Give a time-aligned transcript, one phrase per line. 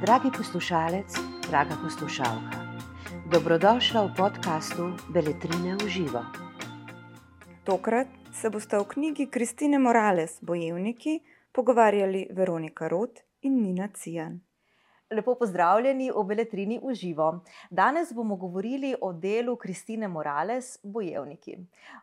[0.00, 1.06] Dragi poslušalec,
[1.50, 2.78] draga poslušalka,
[3.26, 6.22] dobrodošla v podkastu Beletrine v živo.
[7.64, 11.20] Tokrat se boste o knjigi Kristine Morales, Bojevniki,
[11.52, 14.40] pogovarjali Veronika Rot in Nina Cijan.
[15.14, 17.28] Lepo pozdravljeni v Beletrini v živo.
[17.70, 21.54] Danes bomo govorili o delu Kristine Morales, Bojevniki.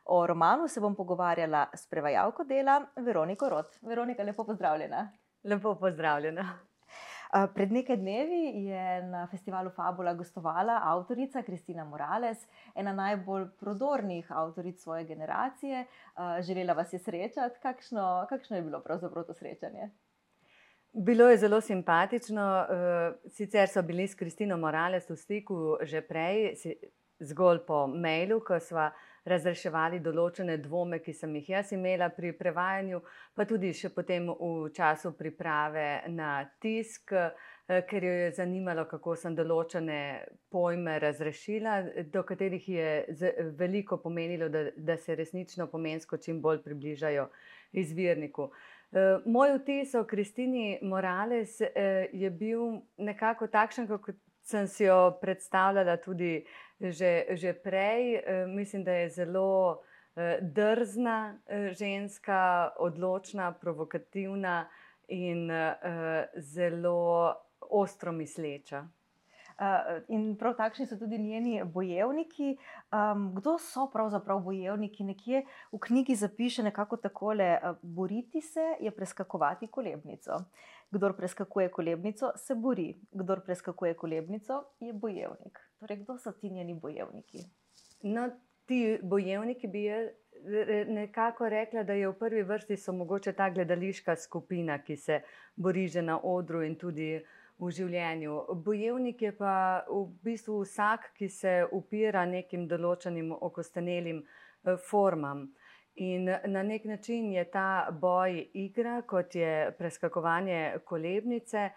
[0.06, 3.76] O romanu se bom pogovarjala s prevajalko dela Veroniko Rot.
[3.82, 5.10] Veronika, lepo pozdravljena.
[5.44, 6.46] Lepo pozdravljena.
[7.54, 14.84] Pred nekaj dnevi je na festivalu Fabula gostovala avtorica Kristina Morales, ena najbolj prodornih avtoric
[14.84, 15.86] svoje generacije.
[16.42, 17.60] Želela vas je srečati.
[17.62, 19.90] Kakšno, kakšno je bilo pravzaprav to srečanje?
[20.94, 22.66] Bilo je zelo simpatično.
[23.30, 26.56] Sicer so bili s Kristino Morales v stiku že prej,
[27.20, 28.90] zgolj po mailu, ko smo
[29.30, 33.02] razreševali določene dvome, ki sem jih jaz imela pri prevajanju,
[33.38, 37.14] pa tudi še potem v času priprave na tisk,
[37.68, 40.00] ker jo je zanimalo, kako sem določene
[40.52, 41.78] pojme razrešila,
[42.12, 42.90] do katerih je
[43.62, 47.30] veliko pomenilo, da, da se resnično pomensko čim bolj približajo
[47.78, 48.50] izvirniku.
[49.26, 51.62] Moj vtis o Kristini Morales
[52.12, 56.46] je bil nekako takšen, kot sem si jo predstavljala tudi
[56.80, 58.20] že, že prej.
[58.48, 59.82] Mislim, da je zelo
[60.42, 61.40] drzna
[61.72, 64.70] ženska, odločna, provokativna
[65.08, 65.48] in
[66.36, 68.88] zelo ostro misleča.
[70.08, 72.56] In prav takšni so tudi njeni bojevniki.
[73.36, 75.04] Kdo so pravzaprav bojevniki?
[75.04, 80.40] Nekje v knjigi zapiše nekako takole: Boriti se je preskakovati kolebnico.
[80.92, 82.96] Kdor preskakuje kolebnico, se bori.
[83.12, 85.60] Kdor preskakuje kolebnico, je bojevnik.
[85.80, 87.46] Torej, kdo so ti njeni bojevniki?
[88.04, 88.30] No,
[88.66, 90.10] ti bojevniki bi jaz
[90.88, 95.22] nekako rekla, da je v prvi vrsti so mogoče ta gledališka skupina, ki se
[95.56, 97.22] bori že na odru in tudi
[97.62, 98.38] v življenju.
[98.66, 99.56] Bojevnik je pa
[99.88, 104.24] v bistvu vsak, ki se upira nekim določenim okostenelim
[104.90, 105.50] formam.
[106.02, 111.70] In na neki način je ta boj igra, kot je preskakovanje kolebnice,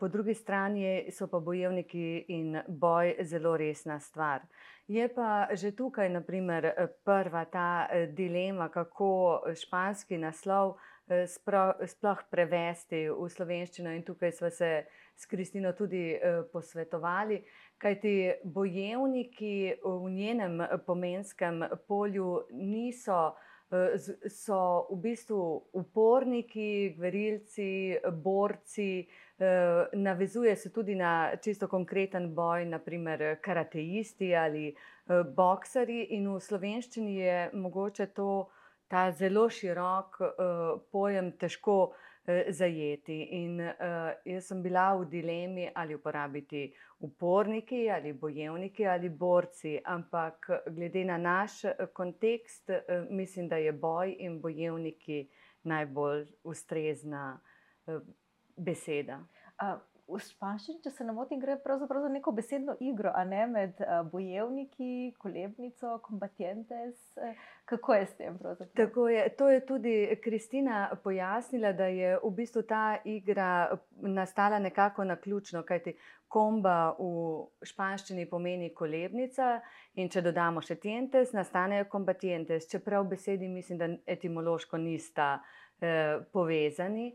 [0.00, 4.44] po drugi strani so pa bojevniki in boj zelo resna stvar.
[4.86, 6.70] Je pa že tukaj, na primer,
[7.04, 10.76] prva ta dilema, kako španski naslov
[11.08, 14.70] sploh prevesti v slovenščino, in tukaj sva se
[15.16, 16.18] s Kristino tudi
[16.52, 17.40] posvetovali.
[17.78, 23.34] Kajti bojevniki v njenem pomenskem polju niso,
[24.30, 25.38] so v bistvu
[25.74, 29.06] uporniki, gverilci, borci,
[29.92, 34.70] navezuje se tudi na čisto konkreten boj, na primer karateisti ali
[35.34, 38.46] boksarji, in v slovenščini je mogoče to,
[38.88, 40.18] ta zelo širok
[40.92, 41.94] pojem težko
[42.48, 43.20] zajeti.
[43.38, 43.60] In
[44.24, 51.18] jaz sem bila v dilemi, ali uporabiti uporniki ali bojevniki ali borci, ampak glede na
[51.18, 51.60] naš
[51.92, 52.70] kontekst,
[53.10, 55.28] mislim, da je boj in bojevniki
[55.62, 57.40] najbolj ustrezna
[58.56, 59.20] beseda.
[60.06, 63.80] V španščini, če se ne motim, gre pravzaprav za neko besedno igro, a ne, med
[64.12, 66.94] bojevniki, kolebnico, combatientes.
[67.66, 68.70] Kako je s tem pravzaprav?
[68.78, 69.24] Tako je.
[69.40, 73.50] To je tudi Kristina pojasnila, da je v bistvu ta igra
[74.06, 75.96] nastala nekako naključno, kajti
[76.30, 79.56] komba v španščini pomeni kolebnica,
[79.98, 85.40] in če dodamo še tientes, nastanejo combatientes, čeprav besedi, mislim, da etimološko nista
[86.32, 87.10] povezani.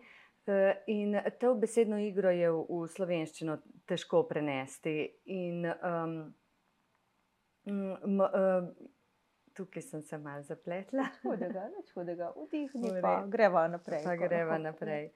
[0.88, 5.68] In to besedno igro je v slovenščino težko prenesti in
[9.54, 11.06] tukaj sem se malo zapletla.
[11.24, 12.32] Hudega, nič hudega.
[12.36, 14.04] Vdihni pa greva naprej.
[14.04, 15.12] Pa greva naprej.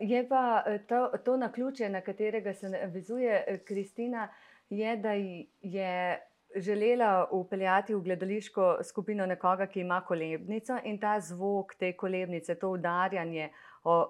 [0.00, 4.28] je pa to, to naključje, na katerega se navezuje Kristina,
[4.68, 6.20] je, da je
[6.56, 12.70] želela vpeljati v gledališko skupino nekoga, ki ima kolebnico, in ta zvok te kolebnice, to
[12.70, 13.50] udarjanje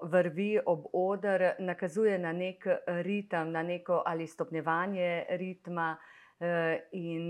[0.03, 5.97] vrvi ob oder, nakazuje na neki ritem, na neko ali stopnjevanje ritma,
[6.91, 7.29] in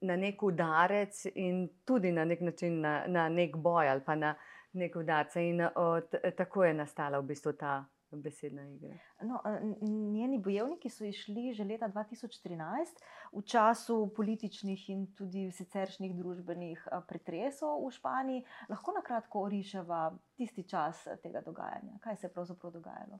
[0.00, 4.34] na neki udarec in tudi na neki način na, na neki boj ali pa na
[4.72, 5.48] neke udarce.
[5.48, 7.84] In od, tako je nastala v bistvu ta
[8.22, 8.96] besedna igra.
[9.22, 9.40] No,
[9.82, 13.02] njeni bojevniki so izšli že leta dva tisoč trinajst,
[13.32, 18.44] v času političnih in tudi siceršnjih družbenih pretresov v Španiji.
[18.68, 20.04] Lahko na kratko oriševa
[20.36, 21.98] tisti čas tega dogajanja?
[22.00, 23.18] Kaj se je pravzaprav dogajalo?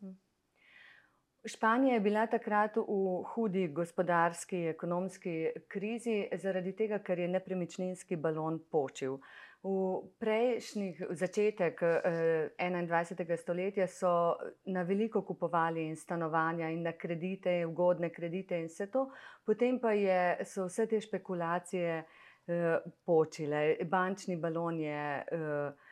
[1.44, 5.34] Španija je bila takrat v hudi gospodarski, ekonomski
[5.68, 9.18] krizi, zaradi tega, ker je nepremičninski balon počil.
[9.64, 13.36] V prejšnjih začetek eh, 21.
[13.36, 14.36] stoletja so
[14.68, 19.06] na veliko kupovali in stanovanja in na kredite, ugodne kredite in vse to,
[19.40, 22.76] potem pa je, so vse te špekulacije eh,
[23.06, 25.24] počile, bančni balon je.
[25.32, 25.90] Eh,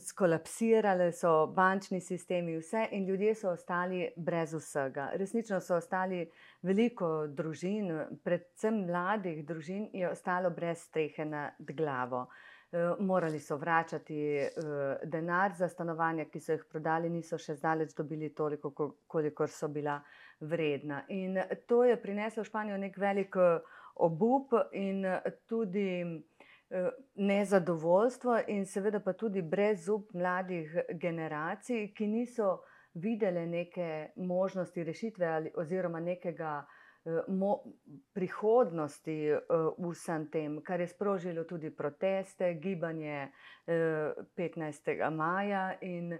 [0.00, 5.10] Skolapsirali so bančni sistemi, vse, in ljudje so ostali brez vsega.
[5.20, 6.22] Resnično so ostali
[6.62, 7.90] veliko družin,
[8.24, 12.24] predvsem mladih družin, je ostalo brez strehe nad glavo.
[12.70, 17.96] Uh, morali so vračati uh, denar za stanovanja, ki so jih prodali, niso še zdaleč
[17.98, 18.70] dobili toliko,
[19.06, 19.96] koliko so bila
[20.40, 21.02] vredna.
[21.08, 23.34] In to je prineslo v Španijo nek velik
[23.96, 25.02] obup in
[25.50, 26.22] tudi
[27.14, 32.60] nezadovoljstvo in seveda pa tudi brezup mladih generacij, ki niso
[32.94, 36.60] videli neke možnosti rešitve ali oziroma nekega
[38.12, 39.16] prihodnosti
[39.78, 43.32] v vsem tem, kar je sprožilo tudi proteste, gibanje
[43.66, 45.10] 15.
[45.10, 46.18] maja in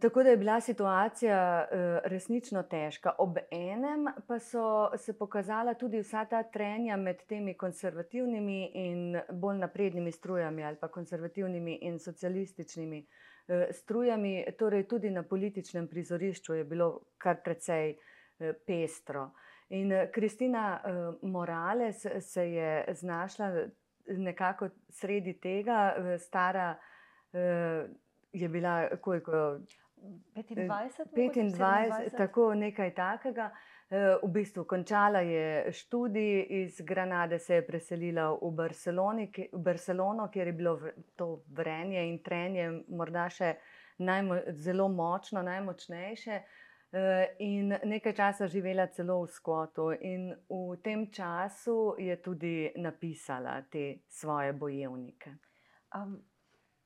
[0.00, 1.68] Tako da je bila situacija
[2.04, 3.12] resnično težka.
[3.18, 9.58] Ob enem pa so se pokazala tudi vsa ta trenja med temi konservativnimi in bolj
[9.58, 13.06] naprednimi strujami, ali pa konservativnimi in socialističnimi
[13.70, 14.44] strujami.
[14.58, 17.96] Torej, tudi na političnem prizorišču je bilo kar precej
[18.66, 19.30] pestro.
[19.70, 23.52] In Kristina uh, Morales se je znašla
[24.06, 26.78] nekako sredi tega, stara.
[28.32, 29.60] Je bila koliko?
[30.34, 33.50] 25, 25 tako nekaj takega.
[33.90, 38.52] Eh, v bistvu končala je študij iz Granade, se je preselila v,
[39.52, 40.78] v Barcelono, kjer je bilo
[41.16, 43.56] to vrenje in trenje morda še
[43.98, 46.38] najmo, zelo močno, najmočnejše.
[46.92, 53.62] Eh, in nekaj časa živela celo v Skotu, in v tem času je tudi napisala
[53.62, 55.30] te svoje bojevnike.
[55.94, 56.18] Um,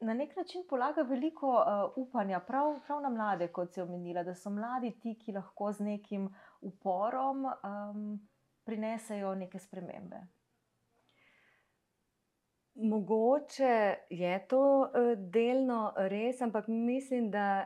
[0.00, 4.34] na nek način polaga veliko uh, upanja, prav, prav na mlade, kot si omenila, da
[4.34, 6.28] so mladi ti, ki lahko z nekim
[6.60, 8.28] uporom um,
[8.64, 10.20] prinesejo neke spremembe.
[12.74, 17.64] Mogoče je to uh, delno res, ampak mislim, da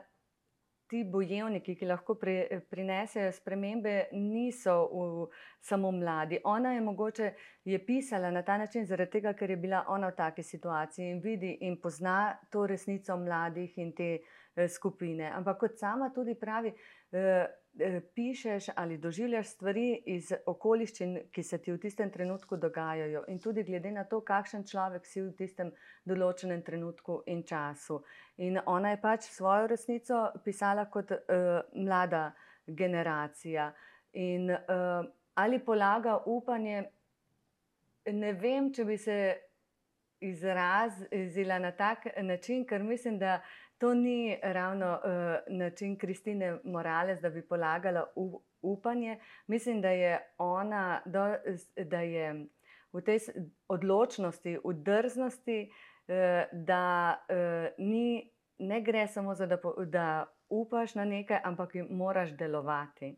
[0.88, 5.28] ti bojevniki, ki lahko pri, prinesejo spremembe, niso v,
[5.60, 6.40] samo mladi.
[6.44, 7.32] Ona je mogoče
[7.64, 11.58] je pisala na ta način, tega, ker je bila ona v taki situaciji in vidi
[11.60, 14.18] in pozna to resnico mladih in te
[14.56, 15.30] eh, skupine.
[15.34, 16.72] Ampak kot sama tudi pravi,
[17.12, 17.46] Eh,
[18.14, 23.62] pišeš ali doživljaš stvari iz okoliščin, ki se ti v tistem trenutku dogajajo, in tudi
[23.62, 25.70] glede na to, kakšen človek si v tistem
[26.04, 28.00] določenem trenutku in času.
[28.38, 32.32] In ona je pač svojo resnico pisala kot uh, mlada
[32.66, 33.72] generacija.
[34.12, 35.04] In uh,
[35.34, 36.82] ali polaga upanje,
[38.12, 39.18] ne vem, če bi se
[40.20, 43.40] izrazila na tak način, ker mislim, da
[43.78, 48.04] to ni ravno uh, način Kristine Morales, da bi polagala
[48.62, 49.18] upanje.
[49.46, 51.34] Mislim, da je ona, do,
[51.84, 52.46] da je
[52.92, 53.18] v tej
[53.68, 55.70] odločnosti, v drznosti,
[56.08, 56.14] uh,
[56.52, 62.30] da uh, ni, ne gre samo za to, da, da upaš na nekaj, ampak moraš
[62.30, 63.16] delovati.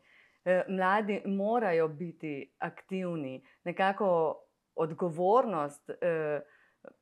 [0.68, 4.40] Mladi morajo biti aktivni, nekako
[4.80, 6.40] odgovornost eh,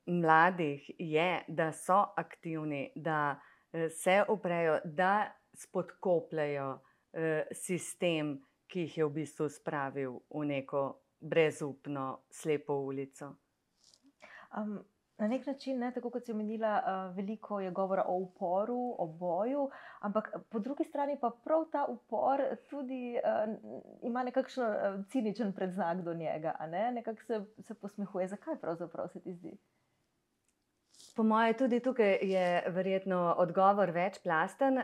[0.05, 3.39] mladih je, da so aktivni, da
[3.89, 6.79] se uprejo, da spodkopljajo
[7.13, 8.37] eh, sistem,
[8.69, 10.83] ki jih je v bistvu spravil v neko
[11.19, 13.33] brezupno, slepo ulico.
[14.57, 14.79] Um,
[15.17, 19.07] na nek način, ne, tako kot si omenila, uh, veliko je govora o uporu, o
[19.07, 19.65] boju,
[19.99, 23.55] ampak po drugi strani pa prav ta upor tudi uh,
[24.01, 26.91] ima nekakšen uh, ciničen predznak do njega, ne?
[26.91, 28.27] nekako se, se posmehuje.
[28.27, 29.57] Zakaj pravzaprav se ti zdi?
[31.19, 34.77] Po mojem, tudi tukaj je verjetno odgovor večplasten.
[34.77, 34.83] Uh,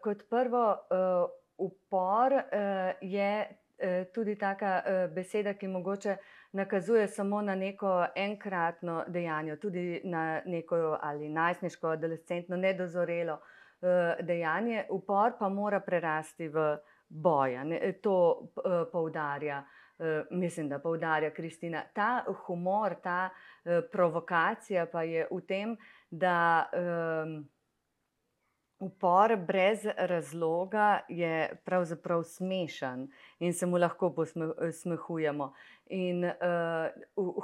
[0.00, 2.40] kot prvo, uh, upor uh,
[3.00, 6.16] je uh, tudi taka uh, beseda, ki mogoče
[6.52, 14.86] nakazuje samo na neko enkratno dejanje, tudi na neko ali najstniško, adolescentno, nedozorelo uh, dejanje.
[14.90, 17.64] Upor pa mora prerasti v boja.
[17.64, 19.66] Ne, to uh, poudarja.
[19.98, 21.82] Uh, mislim, da poudarja Kristina.
[21.94, 23.53] Ta humor, ta uh,
[23.92, 25.76] provokacija pa je v tem,
[26.10, 27.48] da um,
[28.78, 35.52] upor brez razloga je pravzaprav smešen in se mu lahko posmehujemo.
[35.86, 36.32] In uh,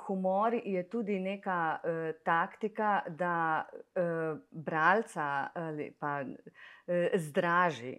[0.06, 1.90] humor je tudi neka uh,
[2.24, 7.98] taktika, da uh, bralca ali pa uh, zdraži.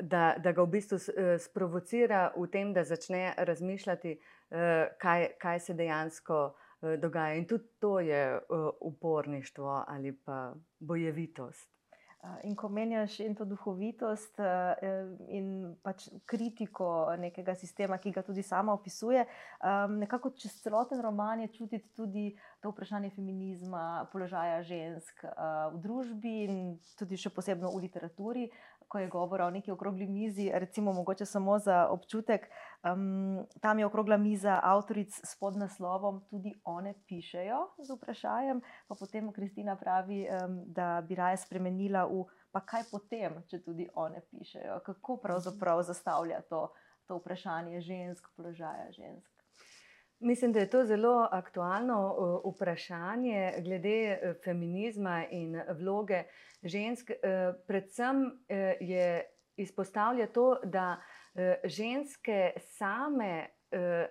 [0.00, 1.00] Da, da ga v bistvu
[1.42, 4.12] sprovocira v tem, da začne razmišljati,
[5.02, 7.34] kaj, kaj se dejansko uh, dogaja.
[7.34, 8.40] In tudi to je
[8.80, 11.78] uporništvo ali pa bojevitost.
[12.42, 14.40] In ko menjaš in to duhovitost
[15.30, 15.52] in
[15.86, 19.22] pač kritiko nekega sistema, ki ga tudi sama opisuje,
[19.94, 22.24] nekako čez celoten roman je čutiti tudi
[22.60, 26.58] to vprašanje feminizma, položaja žensk v družbi in
[26.98, 28.48] tudi še posebno v literaturi
[28.88, 32.48] ko je govora o neki okrogli mizi, recimo, mogoče samo za občutek,
[32.84, 39.32] um, tam je okrogla miza avtoric s podnaslovom, tudi one pišejo z vprašanjem, pa potem
[39.32, 44.80] Kristina pravi, um, da bi raje spremenila v pa kaj potem, če tudi one pišejo.
[44.86, 46.68] Kako pravzaprav zastavlja to,
[47.06, 49.38] to vprašanje žensk, položaja žensk.
[50.20, 51.98] Mislim, da je to zelo aktualno
[52.44, 56.24] vprašanje glede e, feminizma in vloge
[56.62, 57.10] žensk.
[57.10, 57.16] E,
[57.66, 59.22] predvsem e, je
[59.56, 60.96] izpostavlja to, da
[61.64, 63.46] ženske same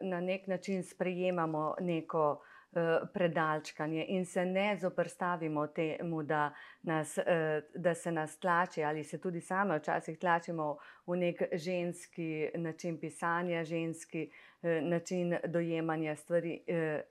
[0.01, 2.41] na nek način sprejemamo neko
[2.77, 9.03] Eh, predalčkanje in se ne zoprstavimo temu, da, nas, eh, da se nas tlači ali
[9.03, 10.77] se tudi same včasih tlačimo
[11.07, 16.63] v nek ženski način pisanja, ženski eh, način dojemanja stvari.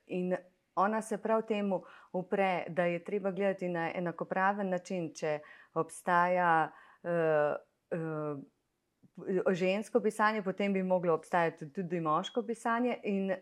[0.07, 0.37] In
[0.77, 5.39] ona se prav temu upre, da je treba gledati na enakopraven način, če
[5.75, 6.71] obstaja
[9.53, 13.39] žensko pisanje, potem bi moglo obstajati tudi moško pisanje, in uh,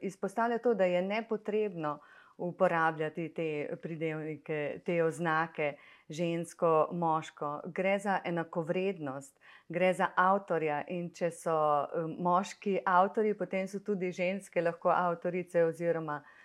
[0.00, 1.98] izpostavlja to, da je nepotrebno
[2.38, 5.72] uporabljati te pridevnike, te oznake
[6.08, 7.60] žensko, moško.
[7.66, 10.84] Gre za enakovrednost, gre za avtorja.
[10.88, 16.37] In če so uh, moški avtori, potem so tudi ženske lahko avtorice oziroma uh,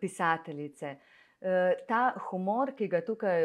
[0.00, 0.96] pisateljice.
[0.96, 3.44] Uh, Eh, ta humor, ki ga tukaj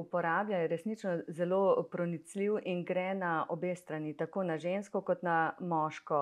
[0.00, 5.52] uporablja, je resnično zelo pronicljiv in gre na obe strani, tako na žensko kot na
[5.60, 6.20] moško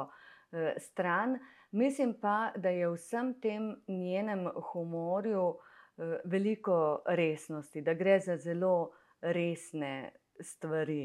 [0.52, 1.38] eh, stran.
[1.70, 8.36] Mislim pa, da je v vsem tem njenem humorju eh, veliko resnosti, da gre za
[8.36, 8.90] zelo
[9.20, 11.04] resne stvari,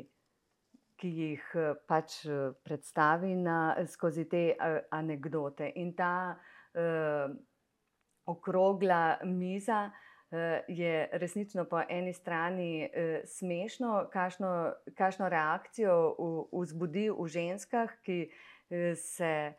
[0.98, 1.44] ki jih
[1.86, 2.24] pač
[2.66, 4.56] predstavi na, skozi te
[4.90, 5.70] anekdote.
[5.76, 6.40] In ta
[8.28, 9.88] okrogla miza,
[10.32, 16.16] Eh, je resnično po eni strani eh, smešno, kakšno, kakšno reakcijo
[16.52, 19.54] vzbudi v ženskah, ki eh, se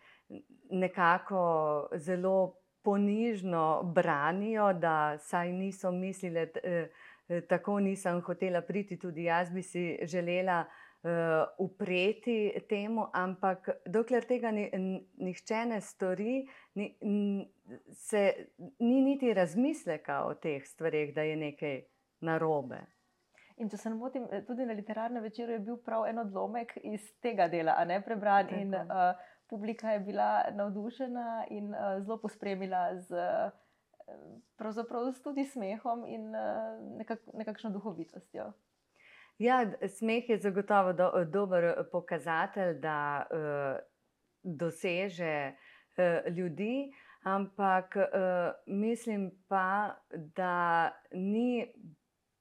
[0.70, 6.46] nekako zelo ponižno branijo, da saj niso mislili,
[7.48, 10.64] tako nisem hotela priti, tudi jaz bi si želela
[11.58, 14.66] upreti temu, ampak dokler tega ni,
[15.22, 16.40] nihče ne stori,
[16.74, 16.88] ni,
[17.94, 18.24] se,
[18.82, 21.82] ni niti razmisleka o teh stvarih, da je nekaj
[22.26, 22.82] narobe.
[23.58, 26.76] In če se ne motim, eh, tudi na literarnem večeru je bil prav en odlomek
[26.82, 28.52] iz tega dela, a ne prebran.
[28.54, 29.18] In uh,
[29.50, 33.18] publika je bila navdušena in uh, zelo pospremila z
[34.58, 38.52] uh, tudi smehom in uh, nekak, nekakšno duhovitostjo.
[39.38, 43.78] Ja, smeh je zagotovo do, dober pokazatelj, da uh,
[44.42, 46.90] doseže uh, ljudi,
[47.22, 48.04] ampak uh,
[48.66, 51.72] mislim pa, da ni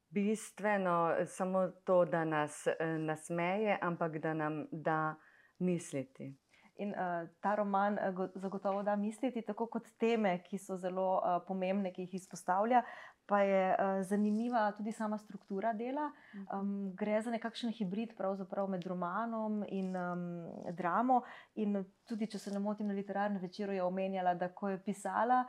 [0.09, 5.15] bistveno samo to, da nas uh, nasmeje, ampak da nam da
[5.59, 6.33] misliti.
[6.75, 11.41] In uh, ta roman uh, zagotovo da misliti, tako kot teme, ki so zelo uh,
[11.47, 12.81] pomembne, ki jih izpostavlja,
[13.27, 16.11] pa je uh, zanimiva tudi sama struktura dela.
[16.53, 18.15] Um, gre za nekakšen hibrid
[18.69, 21.21] med romanom in um, dramo.
[21.55, 25.43] In tudi, če se ne motim, na literarnem večeru je omenjala, da ko je pisala.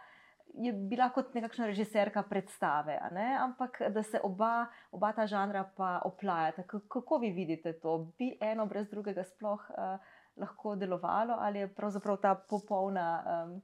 [0.59, 2.99] Je bila kot nekakšna režiserka predstave,
[3.39, 6.65] ampak da se oba, oba ta žanra pa oplajata.
[6.67, 8.11] Kako vi vidite to?
[8.19, 9.99] Bi eno brez drugega sploh uh,
[10.37, 13.61] lahko delovalo, ali je pravzaprav ta popolna, um,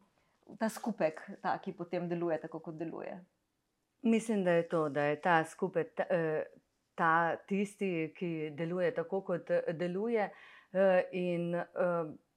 [0.59, 3.17] ta skupek, ta, ki potem deluje tako, kot deluje?
[4.05, 6.45] Mislim, da je to, da je ta skupaj ta, eh,
[6.95, 10.31] ta tisti, ki deluje tako, kot eh, deluje.
[10.73, 11.55] Eh, in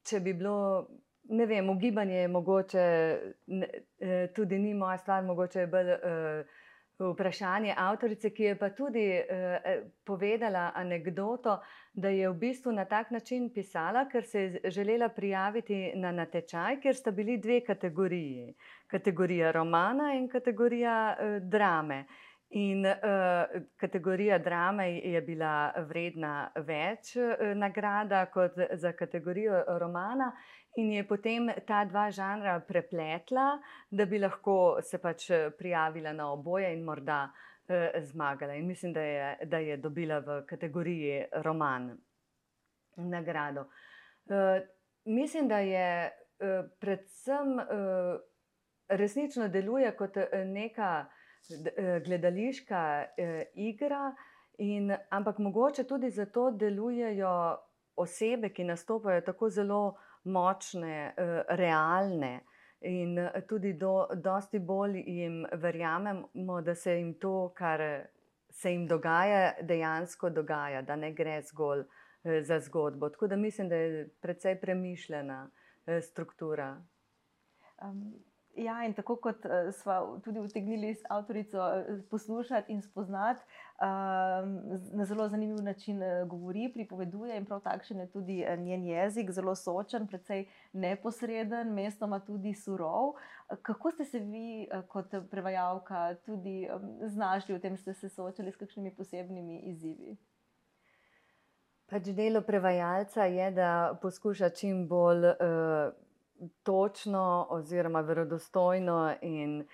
[0.07, 0.88] če bi bilo,
[1.29, 2.86] ne vem, ugibanje je mogoče,
[4.36, 5.91] tudi ni moja stvar, mogoče je bolj
[7.00, 11.60] vprašanje avtorice, ki je pa tudi eh, povedala anegdoto,
[11.94, 16.80] da je v bistvu na tak način pisala, ker se je želela prijaviti na natečaj,
[16.82, 18.54] ker sta bili dve kategoriji.
[18.88, 22.06] Kategorija romana in kategorija eh, drame.
[22.50, 22.94] In uh,
[23.75, 30.32] kategorija drame je bila vredna več uh, nagrada kot za kategorijo romana,
[30.77, 33.57] in je potem ta dva žanra prepletla,
[33.89, 38.53] da bi lahko se pač eh, prijavila na oboje in morda uh, zmagala.
[38.53, 41.98] In mislim, da je, da je dobila v kategoriji roman
[42.98, 43.67] nagrado.
[44.29, 44.62] Uh,
[45.05, 48.19] mislim, da je uh, predvsem uh,
[48.88, 50.15] resnično deluje kot
[50.46, 51.05] neka
[52.05, 53.05] gledališka
[53.53, 54.15] igra,
[54.57, 57.57] in, ampak mogoče tudi zato delujejo
[57.96, 59.81] osebe, ki nastopajo tako zelo
[60.27, 61.13] močne,
[61.50, 62.39] realne.
[62.81, 63.17] In
[63.50, 67.81] tudi do, dosti bolj jim verjamemo, da se jim to, kar
[68.50, 71.84] se jim dogaja, dejansko dogaja, da ne gre zgolj
[72.41, 73.10] za zgodbo.
[73.10, 75.50] Tako da mislim, da je precej premišljena
[76.01, 76.75] struktura.
[77.81, 78.26] Um,
[78.58, 81.58] ja, in tako kot uh, smo tudi utegnili s avtorico
[82.10, 83.42] poslušati in spoznati,
[83.82, 84.60] um,
[84.98, 90.08] na zelo zanimiv način govori, pripoveduje, in prav takšen je tudi njen jezik, zelo sočen,
[90.08, 93.14] precej neposreden, mestoma tudi surov.
[93.62, 98.58] Kako ste se vi, kot prevajalka, tudi um, znašli v tem, ste se soočali s
[98.58, 100.18] kakšnimi posebnimi izzivi?
[101.88, 105.94] Pač delo prevajalca je, da poskuša čim bolj uh,
[106.63, 109.67] točno, oziroma verodostojno in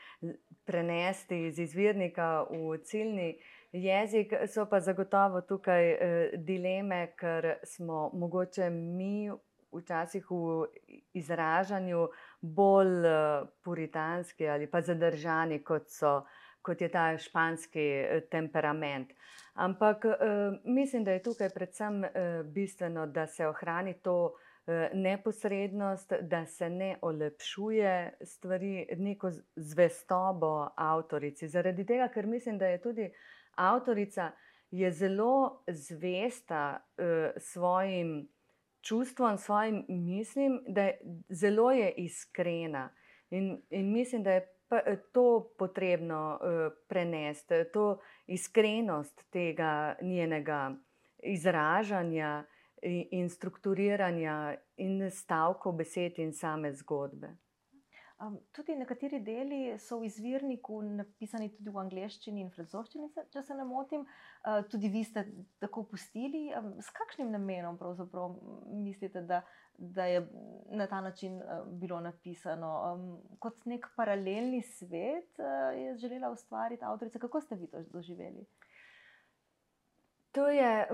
[0.65, 3.39] prenesti iz izvirnika v ciljni
[3.71, 4.33] jezik.
[4.47, 5.99] So pa zagotovo tukaj uh,
[6.37, 9.31] dileme, ker smo mogoče mi
[9.73, 10.65] včasih v
[11.13, 12.07] izražanju
[12.41, 16.21] bolj uh, puritanski ali pa zadržani, kot, so,
[16.61, 19.13] kot je ta španski uh, temperament.
[19.53, 20.13] Ampak uh,
[20.65, 22.09] mislim, da je tukaj predvsem uh,
[22.45, 24.33] bistveno, da se ohrani to
[24.93, 31.47] neposrednost, da se ne olepšuje stvari, neko zvestobo avtorici.
[31.47, 33.09] Zaradi tega, ker mislim, da je tudi
[33.55, 34.31] avtorica
[34.71, 37.05] je zelo zvesta uh,
[37.37, 38.29] svojim
[38.81, 42.89] čustvom, svojim mislim, da je zelo je iskrena.
[43.29, 44.49] In, in mislim, da je
[45.11, 50.75] to potrebno uh, prenesti, to iskrenost tega njenega
[51.23, 52.45] izražanja
[52.83, 57.37] in, strukturiranja in stavkov besed in same zgodbe.
[58.55, 63.65] Tudi nekateri deli so v izvirniku napisani tudi v angleščini in francoščini, če se ne
[63.67, 64.05] motim.
[64.71, 65.25] Tudi vi ste
[65.59, 66.45] tako pustili.
[66.79, 67.79] S kakšnim namenom
[68.71, 69.41] mislite, da,
[69.75, 70.21] da je
[70.71, 71.41] na ta način
[71.81, 72.71] bilo napisano?
[73.43, 75.43] Kot nek paralelni svet
[75.75, 77.19] je želela ustvariti avtorica.
[77.19, 78.45] Kako ste vi to doživeli?
[80.31, 80.87] To je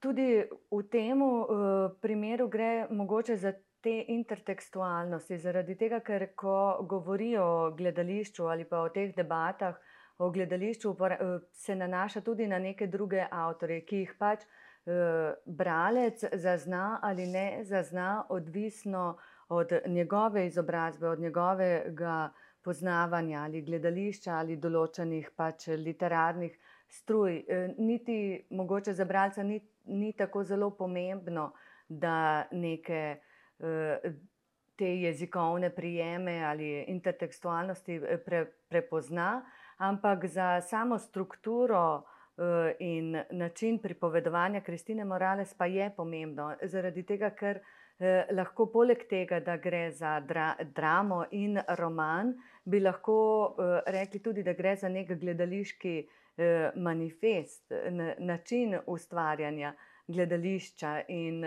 [0.00, 7.44] tudi v tem uh, primeru gre mogoče za te intertekstualnosti, zaradi tega, ker ko govorijo
[7.44, 9.76] o gledališču ali pa o teh debatah
[10.18, 16.24] o gledališču, eh, se nanaša tudi na neke druge avtorje, ki jih pač eh, bralec
[16.32, 19.16] zazna ali ne zazna, odvisno
[19.48, 22.32] od njegove izobrazbe, od njegovega
[22.64, 26.58] poznavanja ali gledališča ali določenih pač literarnih
[26.88, 27.44] struj.
[27.48, 31.52] Eh, niti mogoče za bralca ni, ni tako zelo pomembno,
[31.88, 33.16] da neke
[34.78, 39.42] te jezikovne prijeme ali intertekstualnosti eh, pre, prepozna,
[39.76, 42.02] ampak za samo strukturo
[42.38, 47.58] eh, in način pripovedovanja Kristine Morales pa je pomembno, zaradi tega, ker
[47.98, 54.42] eh, lahko poleg tega, da gre za dra, dramo in roman, bi lahko rekli tudi,
[54.42, 55.94] da gre za nek gledališki
[56.76, 57.72] manifest,
[58.18, 59.72] način ustvarjanja
[60.06, 61.44] gledališča in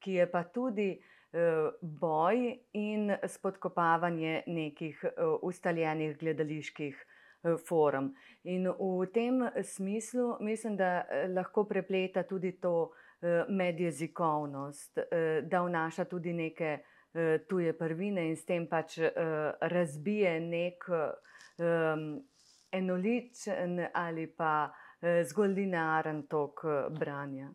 [0.00, 0.90] ki je pa tudi
[1.32, 8.12] eh, boj in spodkopavanje nekih eh, ustaljenih gledaliških eh, form.
[8.44, 12.90] In v tem smislu mislim, da lahko prepleta tudi to
[13.48, 14.98] medjezikovnost,
[15.42, 16.76] da vnaša tudi neke
[17.50, 18.94] tuje prvine in s tem pač
[19.60, 20.86] razbije nek
[22.72, 24.70] enoličen ali pa
[25.24, 26.64] zgolj linearen tok
[26.98, 27.52] branja.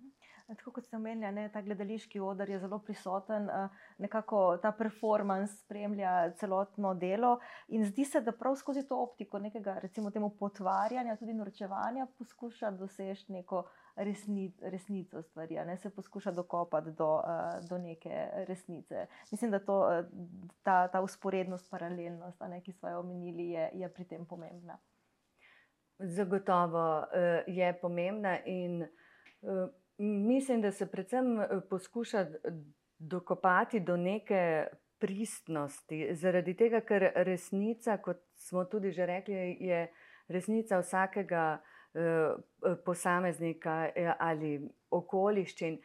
[0.47, 6.31] Tako kot ste omenili, ta gledališki odr je zelo prisoten, eh, nekako ta performance spremlja
[6.39, 7.39] celotno delo.
[7.67, 12.71] In zdi se, da prav skozi to optiko nekega, recimo, temu potvarjanja, tudi norčevanja, poskuša
[12.71, 13.63] doseči neko
[13.95, 19.07] resni, resnico stvari, ne se poskuša dokopati do, eh, do neke resnice.
[19.31, 20.03] Mislim, da to, eh,
[20.63, 24.77] ta, ta usporednost, paralelnost, ne, ki smo jo omenili, je, je pri tem pomembna.
[25.99, 27.05] Zagotovo
[27.47, 28.85] je pomembna in
[29.97, 32.25] Mislim, da se predvsem eh, poskuša
[32.97, 34.67] dokopati do neke
[34.99, 39.87] pristnosti, zaradi tega, ker resnica, kot smo tudi že rekli, je
[40.27, 41.61] resnica vsakega
[41.93, 45.77] eh, posameznika eh, ali okoliščin.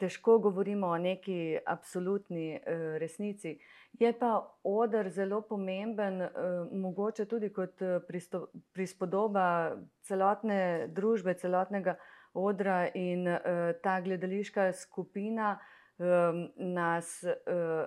[0.00, 2.60] Težko govorimo o neki absolutni
[2.98, 3.58] resnici.
[4.00, 4.30] Je pa
[4.64, 6.22] odr zelo pomemben,
[6.72, 7.82] mogoče tudi kot
[8.72, 9.76] prispodoba
[10.08, 11.98] celotne družbe, celotnega
[12.32, 13.40] odra in uh,
[13.82, 15.58] ta gledališka skupina
[16.56, 17.84] nas uh,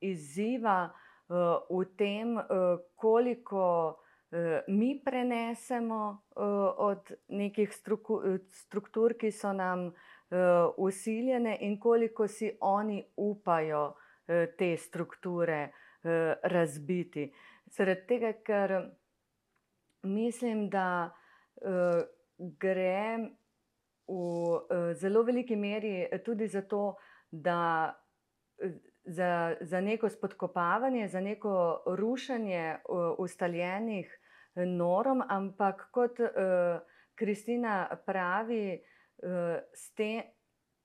[0.00, 0.96] izziva uh,
[1.68, 2.38] v tem,
[2.96, 4.00] koliko
[4.68, 6.18] mi prenesemo
[6.76, 7.70] od nekih
[8.50, 9.92] struktur, ki so nam
[10.76, 13.94] usiljene, in koliko si oni upajo
[14.58, 15.68] te strukture
[16.42, 17.32] razbiti.
[17.66, 18.74] Zaradi tega, ker
[20.02, 21.10] mislim, da
[22.38, 23.18] gre
[24.08, 26.96] v zelo veliki meri tudi za to,
[27.30, 27.94] da
[29.04, 32.76] za, za neko spodkopavanje, za neko rušenje
[33.18, 34.20] ustaljenih
[34.54, 36.20] norm, ampak kot
[37.14, 38.80] Kristina pravi,
[39.96, 40.22] te,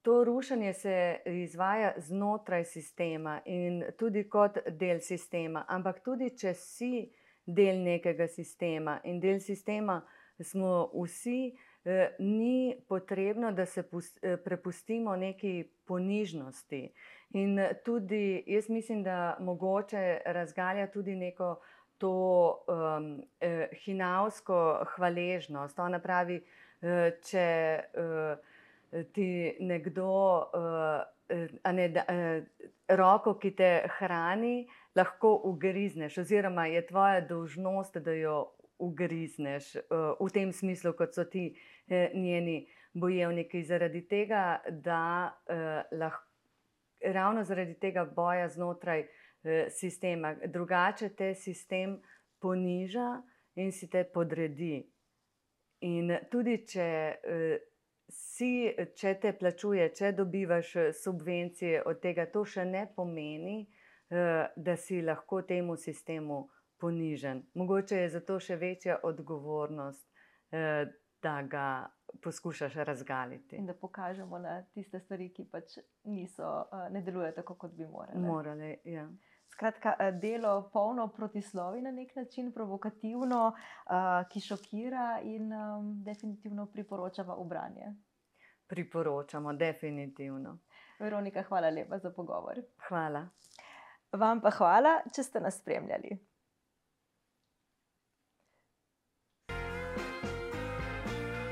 [0.02, 5.64] to rušenje se izvaja znotraj sistema in tudi kot del sistema.
[5.68, 7.10] Ampak tudi, če si
[7.46, 10.00] del nekega sistema in del sistema
[10.40, 11.52] smo vsi,
[12.18, 13.82] ni potrebno, da se
[14.44, 16.92] prepustimo neki ponižnosti.
[17.30, 21.60] In tudi jaz mislim, da mogoče razgalja tudi neko
[21.98, 23.22] to um,
[23.84, 25.78] hinavsko hvaležnost.
[25.78, 26.40] Ona pravi,
[26.80, 27.46] če
[28.00, 29.26] uh, ti
[29.60, 30.12] nekdo
[30.56, 31.02] uh,
[31.72, 34.64] ne, da, uh, roko, ki te hrani,
[34.96, 38.40] lahko ugrizneš, oziroma je tvoja dolžnost, da jo
[38.80, 41.50] ugrizneš, v tem smislu, kot so ti
[42.16, 42.64] njeni
[42.96, 45.36] bojevniki, zaradi tega, da
[45.92, 46.30] lahko.
[47.00, 52.00] Ravno zaradi tega boja znotraj eh, sistema, drugače te sistem
[52.38, 53.22] poniža
[53.54, 54.89] in si te podredi.
[55.80, 56.88] In tudi, če,
[57.24, 57.58] eh,
[58.08, 63.62] si, če te plačuje, če dobivaš subvencije od tega, to še ne pomeni,
[64.10, 66.48] eh, da si lahko temu sistemu
[66.80, 67.42] ponižen.
[67.54, 70.06] Mogoče je zato še večja odgovornost,
[70.52, 70.86] eh,
[71.22, 71.90] da ga
[72.22, 73.56] poskušaš razgaliti.
[73.56, 77.86] In da pokažemo na tiste stvari, ki pač niso, eh, ne delujejo tako, kot bi
[77.86, 78.20] morali.
[78.20, 79.08] Morali, ja.
[79.60, 83.52] Skratka, eh, delo polno protislovi na nek način, provokativno,
[84.32, 87.92] ki šokira in um, definitivno priporočava obranje.
[88.66, 90.58] Priporočamo, definitivno.
[90.98, 92.62] Veronika, hvala lepa za pogovor.
[92.88, 93.26] Hvala.
[94.12, 96.16] Vam pa hvala, če ste nas spremljali.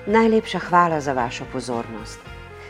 [0.07, 2.38] Najlepša hvala za vašo pozornost.